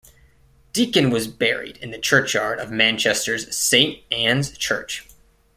Deacon 0.73 1.11
was 1.11 1.27
buried 1.27 1.77
in 1.77 1.91
the 1.91 1.99
churchyard 1.99 2.57
of 2.57 2.71
Manchester's 2.71 3.55
Saint 3.55 4.01
Ann's 4.11 4.57
church. 4.57 5.05